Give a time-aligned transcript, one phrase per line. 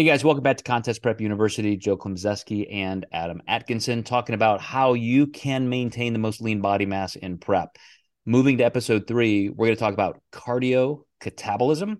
[0.00, 1.76] Hey guys, welcome back to Contest Prep University.
[1.76, 6.86] Joe Klemczewski and Adam Atkinson talking about how you can maintain the most lean body
[6.86, 7.76] mass in prep.
[8.24, 11.98] Moving to episode three, we're going to talk about cardio catabolism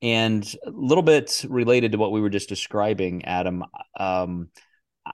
[0.00, 3.64] and a little bit related to what we were just describing, Adam.
[3.98, 4.50] Um,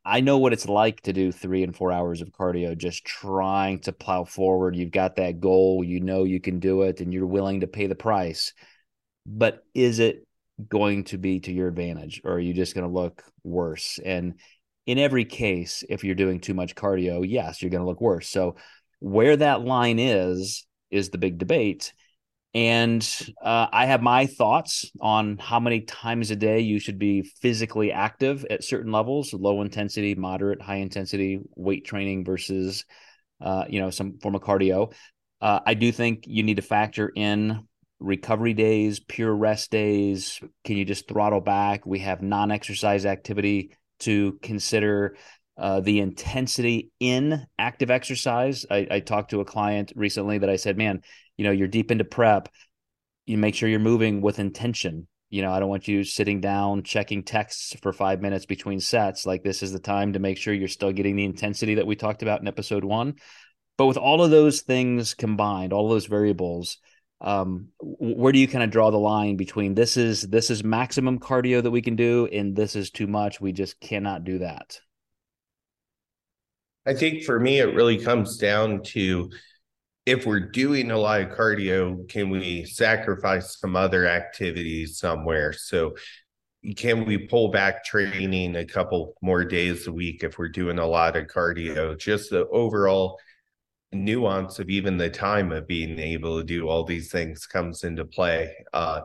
[0.05, 3.79] I know what it's like to do three and four hours of cardio, just trying
[3.85, 4.77] to plow forward.
[4.77, 7.87] You've got that goal, you know you can do it, and you're willing to pay
[7.87, 8.53] the price.
[9.25, 10.28] But is it
[10.69, 13.99] going to be to your advantage or are you just going to look worse?
[14.05, 14.35] And
[14.87, 18.29] in every case if you're doing too much cardio yes you're going to look worse.
[18.29, 18.57] So
[19.01, 21.93] where that line is is the big debate.
[22.55, 23.07] And
[23.43, 27.93] uh, i have my thoughts on how many times a day you should be physically
[27.93, 32.85] active at certain levels low intensity moderate high intensity weight training versus
[33.41, 34.93] uh, you know some form of cardio.
[35.41, 37.68] Uh, i do think you need to factor in
[38.01, 40.41] recovery days, pure rest days?
[40.65, 41.87] Can you just throttle back?
[41.87, 45.17] We have non exercise activity to consider.
[45.61, 48.65] Uh, the intensity in active exercise.
[48.71, 51.03] I, I talked to a client recently that I said, man,
[51.37, 52.49] you know, you're deep into prep.
[53.27, 55.09] You make sure you're moving with intention.
[55.31, 59.27] You know, I don't want you sitting down checking texts for five minutes between sets.
[59.27, 61.97] Like this is the time to make sure you're still getting the intensity that we
[61.97, 63.15] talked about in episode one.
[63.77, 66.79] But with all of those things combined, all those variables,
[67.21, 71.19] um, where do you kind of draw the line between this is this is maximum
[71.19, 74.81] cardio that we can do and this is too much we just cannot do that?
[76.87, 79.31] I think for me it really comes down to
[80.07, 85.53] if we're doing a lot of cardio can we sacrifice some other activities somewhere?
[85.53, 85.97] So
[86.77, 90.87] can we pull back training a couple more days a week if we're doing a
[90.87, 91.99] lot of cardio?
[91.99, 93.19] Just the overall
[93.93, 98.05] nuance of even the time of being able to do all these things comes into
[98.05, 98.55] play.
[98.73, 99.03] Uh,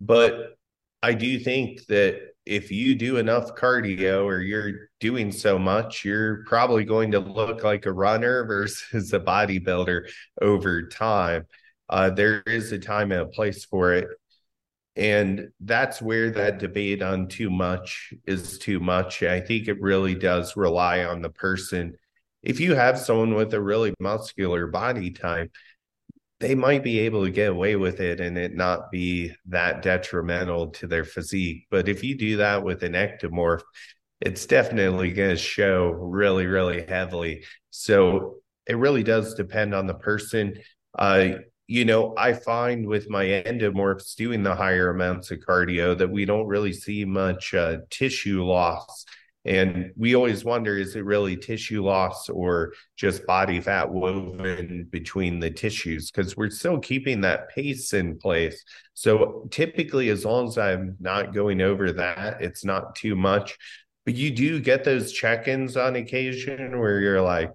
[0.00, 0.56] but
[1.02, 6.44] I do think that if you do enough cardio or you're doing so much, you're
[6.44, 10.08] probably going to look like a runner versus a bodybuilder
[10.40, 11.46] over time.
[11.88, 14.08] Uh, there is a time and a place for it.
[14.94, 19.22] And that's where that debate on too much is too much.
[19.22, 21.96] I think it really does rely on the person
[22.42, 25.50] if you have someone with a really muscular body type,
[26.40, 30.70] they might be able to get away with it and it not be that detrimental
[30.70, 31.66] to their physique.
[31.70, 33.62] But if you do that with an ectomorph,
[34.20, 37.44] it's definitely going to show really, really heavily.
[37.70, 40.54] So it really does depend on the person.
[40.98, 41.28] Uh,
[41.68, 46.24] you know, I find with my endomorphs doing the higher amounts of cardio that we
[46.24, 49.06] don't really see much uh, tissue loss
[49.44, 55.40] and we always wonder is it really tissue loss or just body fat woven between
[55.40, 56.10] the tissues?
[56.10, 58.62] Because we're still keeping that pace in place.
[58.94, 63.58] So typically, as long as I'm not going over that, it's not too much.
[64.04, 67.50] But you do get those check ins on occasion where you're like,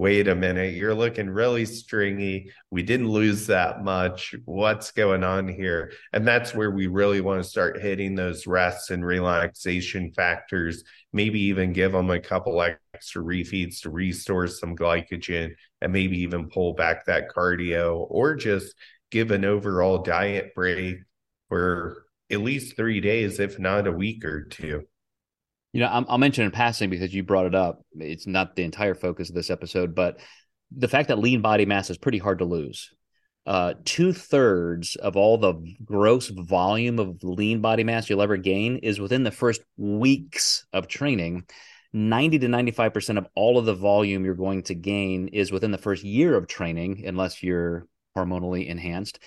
[0.00, 2.50] wait a minute, you're looking really stringy.
[2.70, 4.34] We didn't lose that much.
[4.46, 5.92] What's going on here?
[6.14, 11.38] And that's where we really want to start hitting those rests and relaxation factors, maybe
[11.42, 12.62] even give them a couple
[12.94, 15.50] extra refeeds to restore some glycogen
[15.82, 18.74] and maybe even pull back that cardio or just
[19.10, 20.96] give an overall diet break
[21.50, 24.82] for at least three days, if not a week or two.
[25.72, 27.82] You know, I'll, I'll mention in passing because you brought it up.
[27.94, 30.20] It's not the entire focus of this episode, but
[30.70, 32.90] the fact that lean body mass is pretty hard to lose.
[33.46, 35.54] Uh, two thirds of all the
[35.84, 40.88] gross volume of lean body mass you'll ever gain is within the first weeks of
[40.88, 41.44] training.
[41.92, 45.78] 90 to 95% of all of the volume you're going to gain is within the
[45.78, 49.18] first year of training, unless you're hormonally enhanced.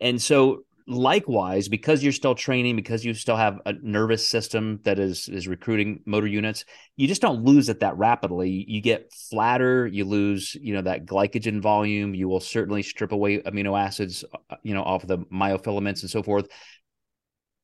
[0.00, 4.98] And so likewise because you're still training because you still have a nervous system that
[4.98, 6.64] is is recruiting motor units
[7.00, 8.66] you just don't lose it that rapidly.
[8.68, 12.14] You get flatter you lose you know that glycogen volume.
[12.14, 16.22] You will certainly strip away amino acids uh, you know off the myofilaments and so
[16.22, 16.48] forth.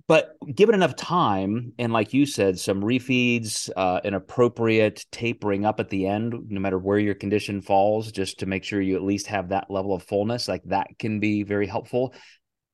[0.08, 5.80] But given enough time and like you said some refeeds uh, an appropriate tapering up
[5.80, 9.02] at the end no matter where your condition falls just to make sure you at
[9.02, 12.14] least have that level of fullness like that can be very helpful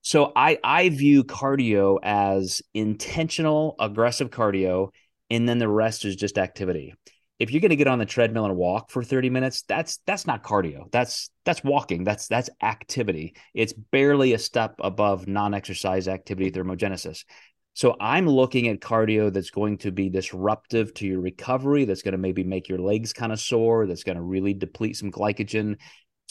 [0.02, 4.90] so I I view cardio as intentional aggressive cardio
[5.30, 6.94] and then the rest is just activity.
[7.38, 10.26] If you're going to get on the treadmill and walk for 30 minutes, that's that's
[10.26, 10.90] not cardio.
[10.92, 12.04] That's that's walking.
[12.04, 13.34] That's that's activity.
[13.54, 17.24] It's barely a step above non-exercise activity thermogenesis.
[17.74, 22.12] So I'm looking at cardio that's going to be disruptive to your recovery, that's going
[22.12, 25.78] to maybe make your legs kind of sore, that's going to really deplete some glycogen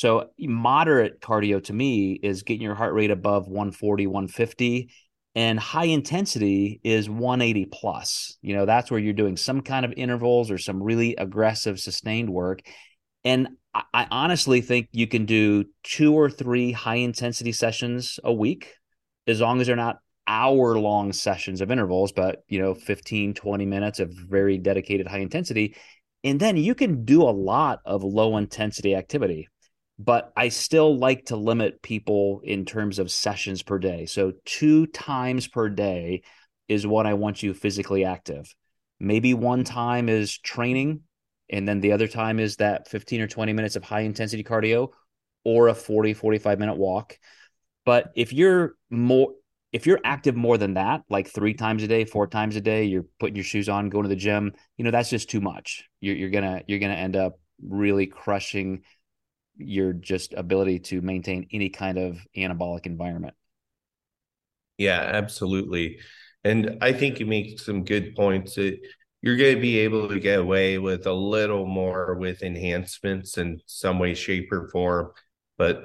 [0.02, 4.90] so moderate cardio to me is getting your heart rate above 140, 150
[5.36, 8.36] and high intensity is 180 plus.
[8.42, 12.32] You know that's where you're doing some kind of intervals or some really aggressive sustained
[12.32, 12.62] work.
[13.24, 18.74] And I, honestly think you can do two or three high intensity sessions a week
[19.28, 23.66] as long as they're not hour long sessions of intervals but you know 15 20
[23.68, 25.76] minutes of very dedicated high intensity.
[26.24, 29.48] And then you can do a lot of low intensity activity
[30.00, 34.06] but I still like to limit people in terms of sessions per day.
[34.06, 36.24] So, two times per day
[36.68, 38.54] is what I want you physically active.
[39.00, 41.02] Maybe one time is training,
[41.50, 44.90] and then the other time is that 15 or 20 minutes of high intensity cardio
[45.44, 47.18] or a 40, 45 minute walk.
[47.86, 49.34] But if you're more,
[49.72, 52.84] if you're active more than that, like three times a day, four times a day,
[52.86, 55.84] you're putting your shoes on, going to the gym, you know, that's just too much.
[56.00, 58.84] You're, you're gonna, you're gonna end up really crushing
[59.62, 63.36] your just ability to maintain any kind of anabolic environment.
[64.78, 66.00] Yeah, absolutely.
[66.44, 68.80] And I think you make some good points that
[69.22, 73.62] you're going to be able to get away with a little more with enhancements in
[73.68, 75.12] some way, shape, or form.
[75.58, 75.84] But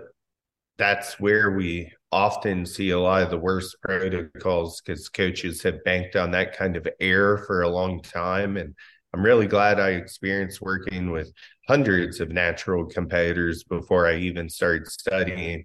[0.79, 6.17] that's where we often see a lot of the worst protocols because coaches have banked
[6.17, 8.57] on that kind of error for a long time.
[8.57, 8.75] And
[9.17, 11.33] I'm really glad I experienced working with
[11.67, 15.65] hundreds of natural competitors before I even started studying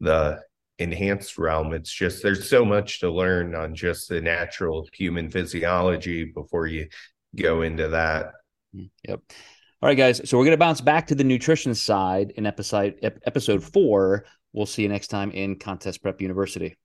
[0.00, 0.42] the
[0.78, 1.72] enhanced realm.
[1.72, 6.88] It's just there's so much to learn on just the natural human physiology before you
[7.34, 8.32] go into that.
[8.74, 8.90] Yep.
[9.08, 10.28] All right, guys.
[10.28, 14.26] So we're going to bounce back to the nutrition side in episode episode four.
[14.52, 16.76] We'll see you next time in Contest Prep University.